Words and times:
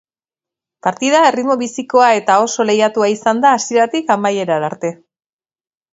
Partida 0.87 1.19
erritmo 1.25 1.57
bizikoa 1.63 2.09
eta 2.21 2.39
oso 2.45 2.67
lehiatua 2.71 3.13
izan 3.17 3.45
da 3.45 3.55
hasieratik 3.59 4.11
amaierara 4.19 4.71
arte. 4.73 4.95